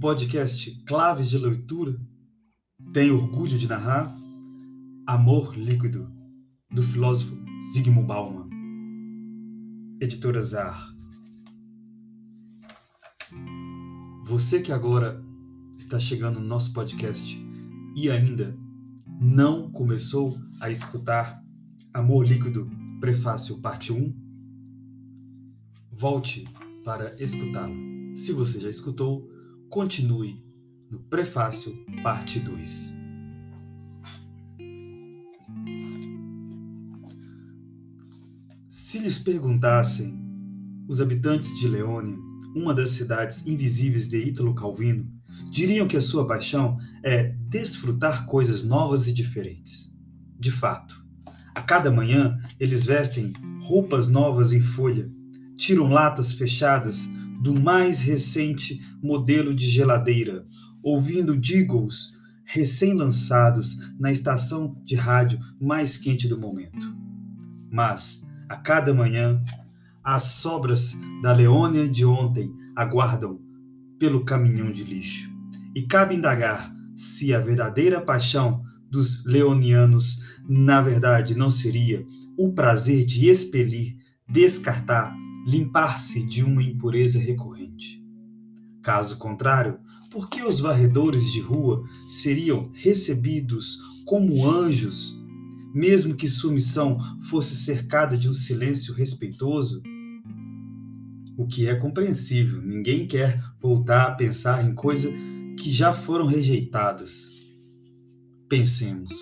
podcast 0.00 0.70
Claves 0.84 1.28
de 1.28 1.38
Leitura 1.38 2.00
tem 2.92 3.10
orgulho 3.10 3.58
de 3.58 3.66
narrar 3.66 4.16
Amor 5.04 5.58
Líquido, 5.58 6.08
do 6.70 6.84
filósofo 6.84 7.36
Zygmunt 7.72 8.06
Bauman. 8.06 8.48
Editora 10.00 10.40
Zar. 10.40 10.94
Você 14.26 14.60
que 14.60 14.70
agora 14.70 15.20
está 15.76 15.98
chegando 15.98 16.38
no 16.38 16.46
nosso 16.46 16.72
podcast 16.72 17.36
e 17.96 18.08
ainda 18.08 18.56
não 19.20 19.68
começou 19.72 20.38
a 20.60 20.70
escutar 20.70 21.42
Amor 21.92 22.24
Líquido, 22.24 22.70
Prefácio 23.00 23.60
Parte 23.60 23.92
1, 23.92 24.14
volte 25.90 26.44
para 26.84 27.20
escutá-lo. 27.20 27.74
Se 28.14 28.32
você 28.32 28.60
já 28.60 28.70
escutou, 28.70 29.37
continue 29.70 30.42
no 30.90 30.98
Prefácio 30.98 31.84
Parte 32.02 32.40
2. 32.40 32.92
Se 38.66 38.98
lhes 38.98 39.18
perguntassem 39.18 40.18
os 40.88 41.00
habitantes 41.00 41.58
de 41.58 41.68
Leônia, 41.68 42.16
uma 42.54 42.74
das 42.74 42.90
cidades 42.90 43.46
invisíveis 43.46 44.08
de 44.08 44.18
Ítalo 44.18 44.54
Calvino, 44.54 45.06
diriam 45.50 45.86
que 45.86 45.96
a 45.96 46.00
sua 46.00 46.26
paixão 46.26 46.78
é 47.04 47.34
desfrutar 47.48 48.24
coisas 48.26 48.64
novas 48.64 49.06
e 49.06 49.12
diferentes. 49.12 49.94
De 50.38 50.50
fato, 50.50 51.04
a 51.54 51.60
cada 51.60 51.90
manhã 51.90 52.38
eles 52.58 52.86
vestem 52.86 53.34
roupas 53.60 54.08
novas 54.08 54.52
em 54.52 54.60
folha, 54.60 55.10
tiram 55.56 55.88
latas 55.88 56.32
fechadas 56.32 57.06
do 57.40 57.54
mais 57.54 58.00
recente 58.00 58.80
modelo 59.02 59.54
de 59.54 59.68
geladeira, 59.68 60.46
ouvindo 60.82 61.36
jingles 61.36 62.12
recém-lançados 62.44 63.92
na 63.98 64.10
estação 64.10 64.80
de 64.84 64.94
rádio 64.94 65.38
mais 65.60 65.96
quente 65.96 66.26
do 66.26 66.38
momento. 66.38 66.96
Mas, 67.70 68.26
a 68.48 68.56
cada 68.56 68.94
manhã, 68.94 69.42
as 70.02 70.22
sobras 70.22 70.98
da 71.22 71.32
Leônia 71.32 71.88
de 71.88 72.04
ontem 72.04 72.50
aguardam 72.74 73.38
pelo 73.98 74.24
caminhão 74.24 74.72
de 74.72 74.84
lixo. 74.84 75.30
E 75.74 75.82
cabe 75.82 76.14
indagar 76.14 76.72
se 76.96 77.34
a 77.34 77.40
verdadeira 77.40 78.00
paixão 78.00 78.62
dos 78.90 79.24
leonianos, 79.26 80.22
na 80.48 80.80
verdade, 80.80 81.34
não 81.36 81.50
seria 81.50 82.04
o 82.38 82.52
prazer 82.52 83.04
de 83.04 83.28
expelir, 83.28 83.96
descartar 84.26 85.14
limpar-se 85.48 86.22
de 86.26 86.44
uma 86.44 86.62
impureza 86.62 87.18
recorrente. 87.18 88.04
Caso 88.82 89.16
contrário, 89.16 89.78
por 90.10 90.28
que 90.28 90.42
os 90.42 90.60
varredores 90.60 91.32
de 91.32 91.40
rua 91.40 91.82
seriam 92.10 92.70
recebidos 92.74 93.78
como 94.04 94.46
anjos, 94.46 95.18
mesmo 95.74 96.14
que 96.14 96.28
sua 96.28 96.52
missão 96.52 96.98
fosse 97.30 97.56
cercada 97.56 98.16
de 98.16 98.28
um 98.28 98.32
silêncio 98.34 98.92
respeitoso? 98.92 99.82
O 101.34 101.46
que 101.46 101.66
é 101.66 101.74
compreensível, 101.76 102.60
ninguém 102.60 103.06
quer 103.06 103.42
voltar 103.58 104.04
a 104.04 104.14
pensar 104.14 104.62
em 104.68 104.74
coisas 104.74 105.10
que 105.58 105.70
já 105.70 105.94
foram 105.94 106.26
rejeitadas. 106.26 107.26
Pensemos. 108.50 109.16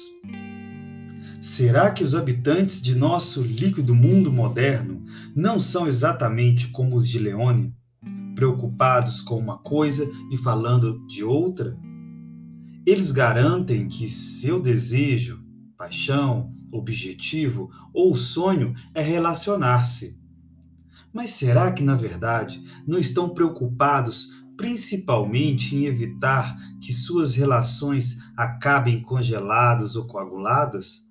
Será 1.40 1.90
que 1.90 2.02
os 2.02 2.14
habitantes 2.14 2.80
de 2.80 2.94
nosso 2.94 3.42
líquido 3.42 3.94
mundo 3.94 4.32
moderno 4.32 5.04
não 5.34 5.58
são 5.58 5.86
exatamente 5.86 6.68
como 6.68 6.96
os 6.96 7.06
de 7.06 7.18
Leone, 7.18 7.74
preocupados 8.34 9.20
com 9.20 9.38
uma 9.38 9.58
coisa 9.58 10.10
e 10.30 10.36
falando 10.36 11.06
de 11.06 11.22
outra? 11.22 11.76
Eles 12.86 13.10
garantem 13.10 13.86
que 13.86 14.08
seu 14.08 14.60
desejo, 14.60 15.44
paixão, 15.76 16.52
objetivo 16.72 17.70
ou 17.92 18.14
sonho 18.16 18.74
é 18.94 19.02
relacionar-se. 19.02 20.20
Mas 21.12 21.30
será 21.30 21.72
que, 21.72 21.82
na 21.82 21.94
verdade, 21.94 22.62
não 22.86 22.98
estão 22.98 23.28
preocupados 23.28 24.44
principalmente 24.56 25.76
em 25.76 25.84
evitar 25.84 26.56
que 26.80 26.92
suas 26.92 27.34
relações 27.34 28.16
acabem 28.36 29.02
congeladas 29.02 29.96
ou 29.96 30.06
coaguladas? 30.06 31.05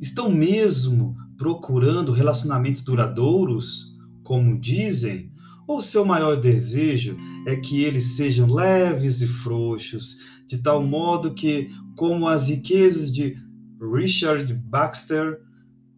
Estão 0.00 0.30
mesmo 0.30 1.16
procurando 1.36 2.12
relacionamentos 2.12 2.82
duradouros, 2.82 3.94
como 4.22 4.58
dizem? 4.58 5.30
Ou 5.66 5.80
seu 5.80 6.04
maior 6.04 6.36
desejo 6.36 7.16
é 7.46 7.56
que 7.56 7.82
eles 7.82 8.16
sejam 8.16 8.52
leves 8.52 9.20
e 9.20 9.26
frouxos, 9.26 10.18
de 10.46 10.58
tal 10.58 10.82
modo 10.82 11.34
que, 11.34 11.70
como 11.96 12.28
as 12.28 12.48
riquezas 12.48 13.10
de 13.10 13.36
Richard 13.80 14.52
Baxter, 14.54 15.40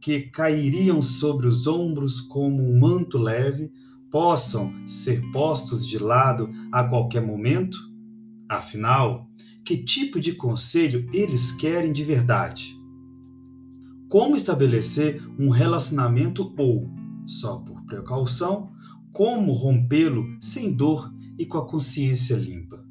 que 0.01 0.23
cairiam 0.23 1.03
sobre 1.03 1.47
os 1.47 1.67
ombros 1.67 2.21
como 2.21 2.63
um 2.63 2.79
manto 2.79 3.19
leve, 3.19 3.71
possam 4.11 4.73
ser 4.87 5.21
postos 5.33 5.87
de 5.87 5.99
lado 5.99 6.51
a 6.73 6.85
qualquer 6.85 7.21
momento? 7.21 7.77
Afinal, 8.49 9.29
que 9.65 9.77
tipo 9.77 10.19
de 10.19 10.33
conselho 10.33 11.07
eles 11.13 11.53
querem 11.53 11.93
de 11.93 12.03
verdade? 12.03 12.78
Como 14.09 14.37
estabelecer 14.37 15.23
um 15.39 15.51
relacionamento 15.51 16.55
ou, 16.57 16.91
só 17.27 17.59
por 17.59 17.85
precaução, 17.85 18.73
como 19.13 19.53
rompê-lo 19.53 20.37
sem 20.41 20.73
dor 20.73 21.13
e 21.39 21.45
com 21.45 21.59
a 21.59 21.67
consciência 21.67 22.37
limpa. 22.37 22.85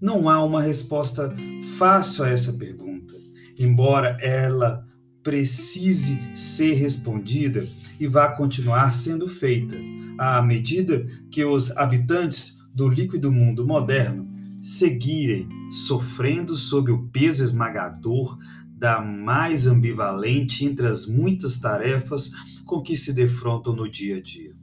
Não 0.00 0.28
há 0.28 0.44
uma 0.44 0.62
resposta 0.62 1.34
fácil 1.76 2.24
a 2.24 2.28
essa 2.28 2.52
pergunta, 2.52 3.14
embora 3.58 4.16
ela 4.20 4.86
precise 5.22 6.18
ser 6.34 6.74
respondida 6.74 7.66
e 7.98 8.06
vá 8.06 8.28
continuar 8.28 8.92
sendo 8.92 9.28
feita, 9.28 9.76
à 10.18 10.40
medida 10.40 11.04
que 11.30 11.44
os 11.44 11.76
habitantes 11.76 12.58
do 12.72 12.88
líquido 12.88 13.32
mundo 13.32 13.66
moderno 13.66 14.28
seguirem 14.62 15.48
sofrendo 15.70 16.54
sob 16.54 16.90
o 16.90 17.08
peso 17.08 17.42
esmagador 17.42 18.38
da 18.78 19.00
mais 19.00 19.66
ambivalente 19.66 20.64
entre 20.64 20.86
as 20.86 21.04
muitas 21.04 21.58
tarefas 21.58 22.30
com 22.64 22.80
que 22.80 22.96
se 22.96 23.12
defrontam 23.12 23.74
no 23.74 23.90
dia 23.90 24.18
a 24.18 24.22
dia. 24.22 24.54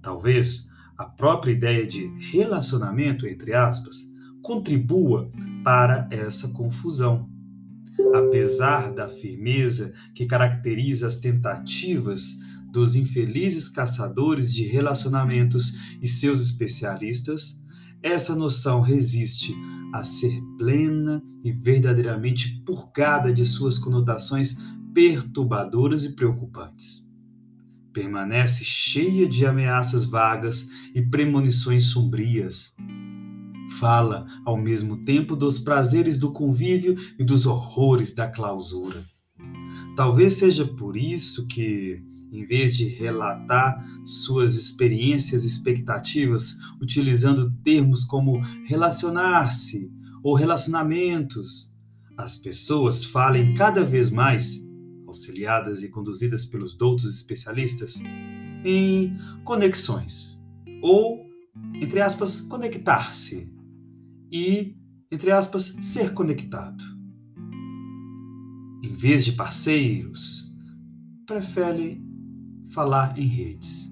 Talvez 0.00 0.68
a 0.98 1.04
própria 1.04 1.52
ideia 1.52 1.86
de 1.86 2.06
relacionamento, 2.32 3.26
entre 3.26 3.54
aspas, 3.54 3.96
contribua 4.42 5.30
para 5.62 6.08
essa 6.10 6.48
confusão. 6.48 7.28
Apesar 8.12 8.92
da 8.92 9.08
firmeza 9.08 9.92
que 10.14 10.26
caracteriza 10.26 11.06
as 11.06 11.16
tentativas 11.16 12.38
dos 12.72 12.96
infelizes 12.96 13.68
caçadores 13.68 14.52
de 14.52 14.64
relacionamentos 14.64 15.96
e 16.00 16.08
seus 16.08 16.40
especialistas, 16.40 17.60
essa 18.02 18.34
noção 18.34 18.80
resiste 18.80 19.54
a 19.92 20.02
ser 20.02 20.40
plena 20.56 21.22
e 21.44 21.52
verdadeiramente 21.52 22.62
purgada 22.64 23.32
de 23.32 23.44
suas 23.44 23.78
conotações 23.78 24.56
perturbadoras 24.94 26.04
e 26.04 26.14
preocupantes. 26.14 27.08
Permanece 27.92 28.64
cheia 28.64 29.28
de 29.28 29.44
ameaças 29.44 30.04
vagas 30.04 30.68
e 30.94 31.02
premonições 31.02 31.86
sombrias. 31.86 32.74
Fala, 33.78 34.26
ao 34.44 34.56
mesmo 34.56 35.02
tempo, 35.02 35.36
dos 35.36 35.58
prazeres 35.58 36.18
do 36.18 36.32
convívio 36.32 36.96
e 37.18 37.24
dos 37.24 37.46
horrores 37.46 38.14
da 38.14 38.28
clausura. 38.28 39.04
Talvez 39.96 40.34
seja 40.34 40.66
por 40.66 40.96
isso 40.96 41.46
que, 41.46 42.02
em 42.32 42.44
vez 42.44 42.76
de 42.76 42.86
relatar 42.86 43.86
suas 44.04 44.54
experiências 44.54 45.44
e 45.44 45.48
expectativas 45.48 46.56
utilizando 46.80 47.52
termos 47.62 48.04
como 48.04 48.40
relacionar-se 48.66 49.92
ou 50.24 50.34
relacionamentos, 50.34 51.76
as 52.16 52.36
pessoas 52.36 53.04
falem 53.04 53.54
cada 53.54 53.84
vez 53.84 54.10
mais, 54.10 54.66
auxiliadas 55.06 55.82
e 55.82 55.90
conduzidas 55.90 56.46
pelos 56.46 56.74
doutos 56.74 57.14
especialistas, 57.14 58.00
em 58.64 59.14
conexões 59.44 60.40
ou, 60.82 61.26
entre 61.74 62.00
aspas, 62.00 62.40
conectar-se 62.40 63.52
e, 64.32 64.74
entre 65.10 65.30
aspas, 65.30 65.76
ser 65.82 66.14
conectado. 66.14 66.82
Em 68.82 68.92
vez 68.92 69.24
de 69.24 69.32
parceiros, 69.32 70.50
prefere 71.26 72.00
falar 72.72 73.18
em 73.18 73.26
redes. 73.26 73.90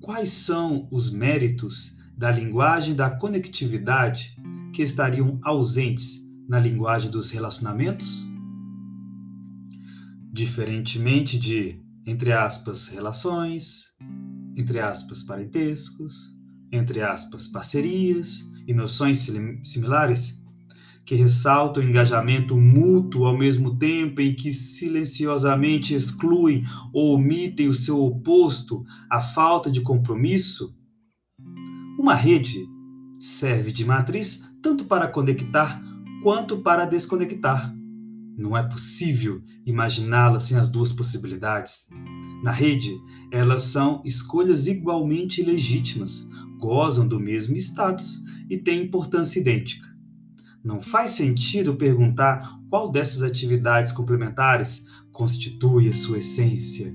Quais 0.00 0.30
são 0.30 0.88
os 0.90 1.12
méritos 1.12 1.98
da 2.16 2.30
linguagem 2.30 2.94
da 2.94 3.10
conectividade 3.10 4.36
que 4.72 4.82
estariam 4.82 5.38
ausentes 5.42 6.20
na 6.48 6.60
linguagem 6.60 7.10
dos 7.10 7.30
relacionamentos? 7.30 8.24
Diferentemente 10.32 11.38
de, 11.38 11.82
entre 12.06 12.32
aspas, 12.32 12.86
relações, 12.86 13.86
entre 14.56 14.78
aspas, 14.78 15.22
parentescos, 15.22 16.14
entre 16.72 17.02
aspas, 17.02 17.48
parcerias 17.48 18.50
e 18.66 18.74
noções 18.74 19.28
similares, 19.64 20.45
que 21.06 21.14
ressaltam 21.14 21.82
o 21.82 21.86
engajamento 21.86 22.56
mútuo 22.56 23.26
ao 23.26 23.38
mesmo 23.38 23.78
tempo 23.78 24.20
em 24.20 24.34
que 24.34 24.50
silenciosamente 24.50 25.94
excluem 25.94 26.64
ou 26.92 27.14
omitem 27.14 27.68
o 27.68 27.74
seu 27.74 28.02
oposto, 28.02 28.84
a 29.08 29.20
falta 29.20 29.70
de 29.70 29.80
compromisso? 29.80 30.76
Uma 31.96 32.14
rede 32.14 32.66
serve 33.20 33.70
de 33.70 33.84
matriz 33.84 34.44
tanto 34.60 34.84
para 34.84 35.06
conectar 35.06 35.80
quanto 36.24 36.58
para 36.58 36.84
desconectar. 36.84 37.72
Não 38.36 38.56
é 38.56 38.62
possível 38.64 39.40
imaginá-la 39.64 40.40
sem 40.40 40.56
as 40.56 40.68
duas 40.68 40.92
possibilidades. 40.92 41.86
Na 42.42 42.50
rede, 42.50 43.00
elas 43.32 43.62
são 43.62 44.02
escolhas 44.04 44.66
igualmente 44.66 45.40
legítimas, 45.40 46.28
gozam 46.58 47.06
do 47.06 47.20
mesmo 47.20 47.56
status 47.56 48.18
e 48.50 48.58
têm 48.58 48.82
importância 48.82 49.38
idêntica. 49.38 49.95
Não 50.66 50.80
faz 50.80 51.12
sentido 51.12 51.76
perguntar 51.76 52.58
qual 52.68 52.90
dessas 52.90 53.22
atividades 53.22 53.92
complementares 53.92 54.84
constitui 55.12 55.88
a 55.88 55.92
sua 55.92 56.18
essência. 56.18 56.92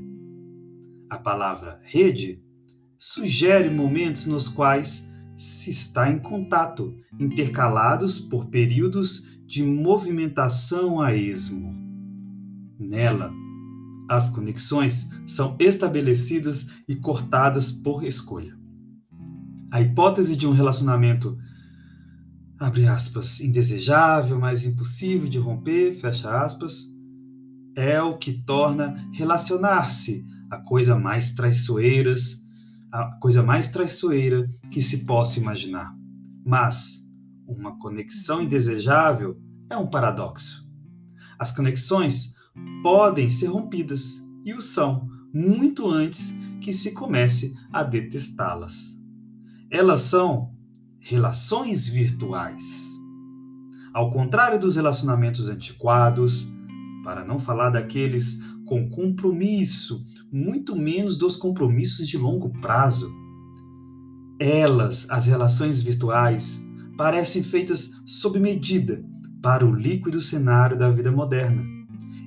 A 1.09 1.17
palavra 1.17 1.79
rede 1.81 2.43
sugere 2.99 3.69
momentos 3.69 4.25
nos 4.25 4.49
quais 4.49 5.09
se 5.37 5.69
está 5.69 6.11
em 6.11 6.19
contato, 6.19 6.93
intercalados 7.17 8.19
por 8.19 8.47
períodos 8.47 9.39
de 9.45 9.63
movimentação 9.63 10.99
a 10.99 11.15
esmo. 11.15 11.73
Nela, 12.77 13.31
as 14.09 14.29
conexões 14.29 15.09
são 15.25 15.55
estabelecidas 15.57 16.73
e 16.89 16.97
cortadas 16.97 17.71
por 17.71 18.03
escolha. 18.03 18.53
A 19.71 19.79
hipótese 19.79 20.35
de 20.35 20.45
um 20.45 20.51
relacionamento 20.51 21.37
abre 22.61 22.87
aspas, 22.87 23.41
indesejável, 23.41 24.39
mas 24.39 24.63
impossível 24.63 25.27
de 25.27 25.39
romper, 25.39 25.95
fecha 25.95 26.29
aspas, 26.43 26.91
é 27.75 27.99
o 27.99 28.19
que 28.19 28.33
torna 28.43 29.09
relacionar-se 29.13 30.23
a 30.47 30.57
coisa 30.57 30.95
mais 30.95 31.31
traiçoeiras, 31.31 32.43
a 32.91 33.17
coisa 33.19 33.41
mais 33.41 33.71
traiçoeira 33.71 34.47
que 34.69 34.79
se 34.79 35.05
possa 35.07 35.39
imaginar. 35.39 35.91
Mas 36.45 37.03
uma 37.47 37.79
conexão 37.79 38.43
indesejável 38.43 39.41
é 39.67 39.75
um 39.75 39.87
paradoxo. 39.87 40.63
As 41.39 41.51
conexões 41.51 42.35
podem 42.83 43.27
ser 43.27 43.47
rompidas 43.47 44.23
e 44.45 44.53
o 44.53 44.61
são 44.61 45.09
muito 45.33 45.89
antes 45.89 46.31
que 46.61 46.71
se 46.71 46.91
comece 46.91 47.55
a 47.73 47.81
detestá-las. 47.81 48.99
Elas 49.71 50.01
são 50.01 50.53
relações 51.01 51.87
virtuais. 51.87 52.87
Ao 53.91 54.11
contrário 54.11 54.59
dos 54.59 54.75
relacionamentos 54.75 55.49
antiquados, 55.49 56.47
para 57.03 57.25
não 57.25 57.39
falar 57.39 57.71
daqueles 57.71 58.39
com 58.65 58.87
compromisso, 58.87 60.05
muito 60.31 60.75
menos 60.75 61.17
dos 61.17 61.35
compromissos 61.35 62.07
de 62.07 62.17
longo 62.17 62.49
prazo. 62.61 63.11
Elas, 64.39 65.09
as 65.09 65.25
relações 65.25 65.81
virtuais, 65.81 66.61
parecem 66.95 67.41
feitas 67.43 67.91
sob 68.05 68.39
medida 68.39 69.03
para 69.41 69.65
o 69.65 69.73
líquido 69.73 70.21
cenário 70.21 70.77
da 70.77 70.89
vida 70.89 71.11
moderna, 71.11 71.65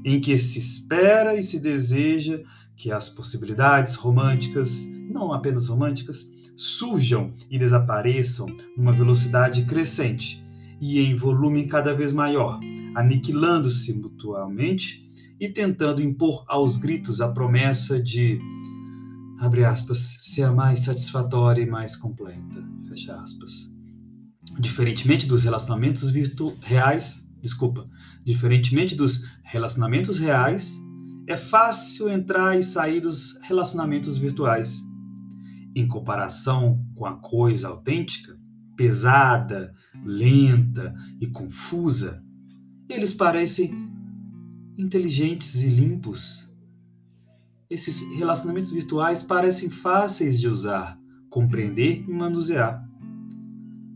em 0.05 0.21
que 0.21 0.37
se 0.37 0.59
espera 0.59 1.37
e 1.37 1.43
se 1.43 1.61
deseja 1.61 2.43
que 2.77 2.91
as 2.91 3.09
possibilidades 3.09 3.95
românticas, 3.95 4.85
não 5.09 5.33
apenas 5.33 5.69
românticas, 5.69 6.35
surjam 6.57 7.33
e 7.51 7.59
desapareçam 7.59 8.47
numa 8.77 8.93
velocidade 8.93 9.65
crescente 9.65 10.45
e 10.81 11.01
em 11.01 11.15
volume 11.15 11.67
cada 11.67 11.95
vez 11.95 12.13
maior, 12.13 12.61
aniquilando-se 12.95 13.95
mutuamente 13.95 15.05
e 15.41 15.49
tentando 15.49 16.03
impor 16.03 16.45
aos 16.47 16.77
gritos 16.77 17.21
a 17.21 17.33
promessa 17.33 18.01
de 18.01 18.41
abre 19.39 19.65
aspas, 19.65 19.99
ser 20.21 20.51
mais 20.53 20.81
satisfatória 20.81 21.63
e 21.63 21.67
mais 21.67 21.97
completa, 21.97 22.65
fecha 22.89 23.15
aspas. 23.17 23.71
Diferentemente 24.59 25.27
dos 25.27 25.45
relacionamentos 25.45 26.11
virtu 26.11 26.57
reais, 26.63 27.29
desculpa, 27.43 27.87
diferentemente 28.25 28.95
dos 28.95 29.29
relacionamentos 29.43 30.19
reais, 30.19 30.81
é 31.27 31.37
fácil 31.37 32.09
entrar 32.09 32.59
e 32.59 32.63
sair 32.63 33.01
dos 33.01 33.39
relacionamentos 33.43 34.17
virtuais 34.17 34.83
em 35.75 35.87
comparação 35.89 36.85
com 36.95 37.05
a 37.05 37.17
coisa 37.17 37.69
autêntica, 37.69 38.39
pesada, 38.77 39.75
lenta 40.05 40.95
e 41.21 41.27
confusa, 41.27 42.23
eles 42.89 43.13
parecem 43.13 43.73
inteligentes 44.77 45.63
e 45.63 45.69
limpos. 45.69 46.53
Esses 47.71 48.03
relacionamentos 48.19 48.71
virtuais 48.71 49.23
parecem 49.23 49.71
fáceis 49.71 50.39
de 50.39 50.49
usar, 50.49 50.99
compreender 51.31 52.05
e 52.07 52.13
manusear. 52.13 52.85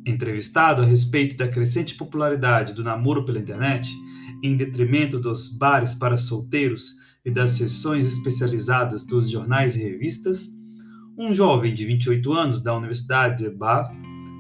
Entrevistado 0.07 0.83
a 0.83 0.85
respeito 0.85 1.37
da 1.37 1.49
crescente 1.49 1.95
popularidade 1.95 2.73
do 2.73 2.83
namoro 2.83 3.25
pela 3.25 3.39
internet, 3.39 3.95
em 4.43 4.57
detrimento 4.57 5.19
dos 5.19 5.57
bares 5.57 5.95
para 5.95 6.17
solteiros 6.17 6.95
e 7.25 7.31
das 7.31 7.53
sessões 7.53 8.07
especializadas 8.07 9.05
dos 9.05 9.29
jornais 9.29 9.77
e 9.77 9.81
revistas, 9.81 10.49
um 11.19 11.35
jovem 11.35 11.75
de 11.75 11.85
28 11.85 12.33
anos 12.33 12.61
da 12.61 12.77
Universidade 12.77 13.43
de 13.43 13.51
Bath 13.51 13.91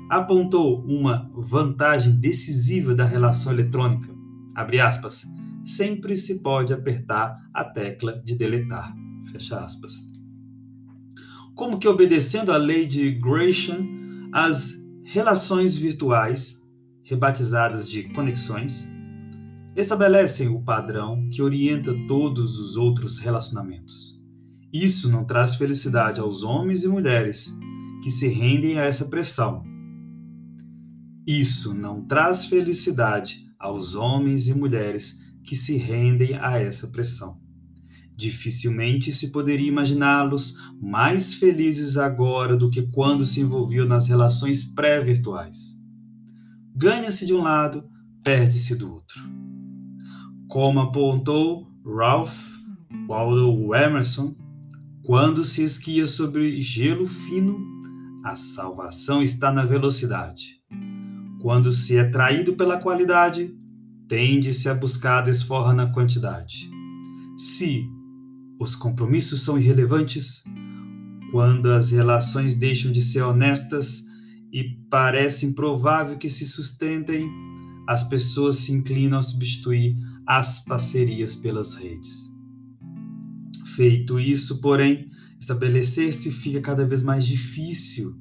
apontou 0.08 0.84
uma 0.86 1.28
vantagem 1.34 2.12
decisiva 2.20 2.94
da 2.94 3.04
relação 3.04 3.52
eletrônica. 3.52 4.14
Abre 4.54 4.80
aspas. 4.80 5.26
Sempre 5.64 6.16
se 6.16 6.40
pode 6.40 6.72
apertar 6.72 7.36
a 7.52 7.64
tecla 7.64 8.22
de 8.25 8.38
deletar. 8.38 8.94
Fecha 9.25 9.58
aspas. 9.58 9.92
Como 11.56 11.78
que 11.78 11.88
obedecendo 11.88 12.52
à 12.52 12.56
lei 12.56 12.86
de 12.86 13.10
Gresham, 13.10 13.84
as 14.32 14.72
relações 15.04 15.76
virtuais, 15.76 16.64
rebatizadas 17.02 17.90
de 17.90 18.04
conexões, 18.14 18.88
estabelecem 19.75 20.48
o 20.48 20.62
padrão 20.62 21.28
que 21.28 21.42
orienta 21.42 21.92
todos 22.06 22.58
os 22.60 22.76
outros 22.76 23.19
relacionamentos. 23.19 24.18
Isso 24.73 25.11
não 25.11 25.25
traz 25.25 25.55
felicidade 25.55 26.21
aos 26.21 26.42
homens 26.42 26.85
e 26.85 26.88
mulheres 26.88 27.57
que 28.02 28.11
se 28.11 28.28
rendem 28.28 28.78
a 28.78 28.83
essa 28.83 29.07
pressão. 29.07 29.64
Isso 31.26 31.75
não 31.75 32.02
traz 32.04 32.45
felicidade 32.45 33.47
aos 33.59 33.95
homens 33.95 34.49
e 34.49 34.54
mulheres 34.54 35.21
que 35.42 35.57
se 35.57 35.76
rendem 35.76 36.35
a 36.38 36.59
essa 36.59 36.87
pressão. 36.88 37.40
Dificilmente 38.14 39.12
se 39.12 39.31
poderia 39.31 39.69
imaginá-los 39.69 40.57
mais 40.81 41.35
felizes 41.35 41.97
agora 41.97 42.57
do 42.57 42.69
que 42.69 42.83
quando 42.88 43.25
se 43.25 43.40
envolviam 43.40 43.87
nas 43.87 44.09
relações 44.09 44.64
pré-virtuais. 44.64 45.76
Ganha-se 46.75 47.25
de 47.25 47.33
um 47.33 47.42
lado, 47.42 47.88
perde-se 48.23 48.75
do 48.76 48.92
outro. 48.92 49.23
Como 50.49 50.81
apontou 50.81 51.69
Ralph 51.85 52.59
Waldo 53.07 53.75
Emerson, 53.75 54.35
quando 55.09 55.43
se 55.43 55.62
esquia 55.62 56.07
sobre 56.07 56.61
gelo 56.61 57.07
fino, 57.07 57.59
a 58.23 58.37
salvação 58.37 59.23
está 59.23 59.50
na 59.50 59.65
velocidade. 59.65 60.61
Quando 61.41 61.73
se 61.73 61.97
é 61.97 62.05
traído 62.05 62.53
pela 62.57 62.77
qualidade, 62.77 63.50
tende-se 64.07 64.69
a 64.69 64.75
buscar 64.75 65.21
a 65.21 65.23
desforra 65.23 65.73
na 65.73 65.87
quantidade. 65.87 66.71
Se 67.38 67.88
os 68.61 68.77
compromissos 68.77 69.43
são 69.43 69.59
irrelevantes, 69.59 70.45
quando 71.33 71.73
as 71.73 71.91
relações 71.91 72.55
deixam 72.55 72.93
de 72.93 73.00
ser 73.00 73.23
honestas 73.23 74.05
e 74.53 74.77
parece 74.91 75.47
improvável 75.47 76.19
que 76.19 76.29
se 76.29 76.45
sustentem, 76.45 77.31
as 77.88 78.03
pessoas 78.03 78.57
se 78.57 78.75
inclinam 78.75 79.21
a 79.21 79.23
substituir 79.23 79.97
as 80.27 80.67
parcerias 80.67 81.35
pelas 81.35 81.77
redes. 81.77 82.27
Feito 83.78 84.18
isso, 84.18 84.61
porém, 84.61 85.08
estabelecer-se 85.38 86.32
fica 86.32 86.61
cada 86.61 86.85
vez 86.85 87.00
mais 87.00 87.25
difícil 87.25 88.12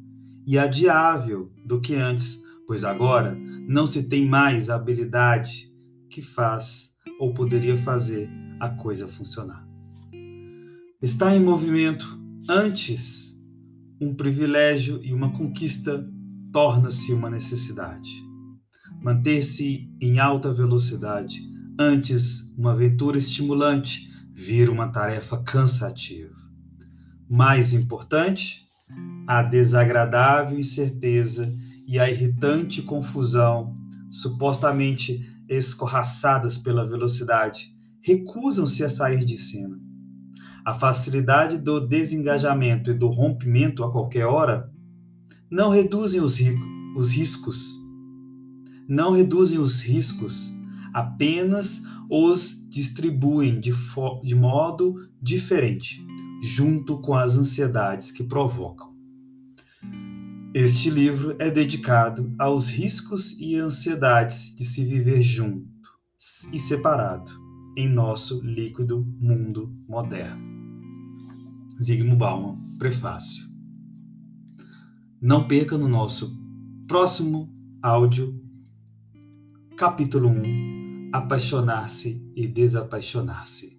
e 0.46 0.56
adiável 0.56 1.52
do 1.66 1.82
que 1.82 1.96
antes, 1.96 2.40
pois 2.68 2.84
agora 2.84 3.36
não 3.68 3.88
se 3.88 4.08
tem 4.08 4.24
mais 4.24 4.70
a 4.70 4.76
habilidade 4.76 5.74
que 6.12 6.22
faz 6.22 6.94
ou 7.20 7.34
poderia 7.34 7.76
fazer 7.76 8.30
a 8.60 8.70
coisa 8.70 9.08
funcionar. 9.08 9.68
Está 11.02 11.36
em 11.36 11.40
movimento 11.40 12.06
antes 12.48 13.36
um 14.00 14.14
privilégio 14.14 15.04
e 15.04 15.12
uma 15.12 15.32
conquista 15.36 16.08
torna-se 16.54 17.12
uma 17.14 17.32
necessidade. 17.32 18.12
Manter-se 19.02 19.90
em 20.00 20.20
alta 20.20 20.54
velocidade 20.54 21.42
antes 21.80 22.48
uma 22.56 22.74
aventura 22.74 23.18
estimulante 23.18 24.08
vira 24.38 24.72
uma 24.72 24.88
tarefa 24.90 25.42
cansativa. 25.42 26.36
Mais 27.28 27.74
importante, 27.74 28.68
A 29.28 29.44
desagradável 29.44 30.58
incerteza 30.58 31.54
e 31.86 32.00
a 32.00 32.10
irritante 32.10 32.82
confusão, 32.82 33.76
supostamente 34.10 35.22
escorraçadas 35.50 36.58
pela 36.58 36.86
velocidade, 36.86 37.70
recusam-se 38.02 38.84
a 38.86 38.90
sair 38.90 39.26
de 39.26 39.38
cena. 39.38 39.78
A 40.64 40.74
facilidade 40.74 41.58
do 41.58 41.86
desengajamento 41.86 42.92
e 42.92 42.94
do 42.94 43.08
rompimento 43.08 43.84
a 43.84 43.92
qualquer 43.92 44.26
hora 44.26 44.72
não 45.52 45.70
reduzem 45.70 46.22
os, 46.22 46.38
os 46.96 47.12
riscos. 47.12 47.74
Não 48.88 49.12
reduzem 49.12 49.58
os 49.58 49.82
riscos, 49.82 50.50
apenas 50.94 51.84
os 52.10 52.68
distribuem 52.70 53.60
de, 53.60 53.72
de 54.24 54.36
modo 54.36 54.96
diferente, 55.22 56.06
junto 56.42 57.00
com 57.02 57.14
as 57.14 57.38
ansiedades 57.38 58.12
que 58.12 58.24
provocam. 58.24 58.96
Este 60.54 60.90
livro 60.90 61.36
é 61.40 61.52
dedicado 61.52 62.34
aos 62.40 62.70
riscos 62.70 63.40
e 63.40 63.56
ansiedades 63.56 64.56
de 64.56 64.66
se 64.66 64.84
viver 64.84 65.22
junto 65.22 65.68
e 66.52 66.60
separado 66.60 67.32
em 67.78 67.88
nosso 67.88 68.42
líquido 68.44 69.06
mundo 69.20 69.72
moderno. 69.88 70.42
Zygmunt 71.80 72.18
Bauman, 72.18 72.58
Prefácio. 72.80 73.46
Não 75.22 75.48
perca 75.48 75.78
no 75.78 75.88
nosso 75.88 76.36
próximo 76.88 77.54
áudio, 77.84 78.42
capítulo 79.76 80.30
1, 80.30 80.77
Apaixonar-se 81.18 82.22
e 82.36 82.48
Desapaixonar-se. 82.48 83.77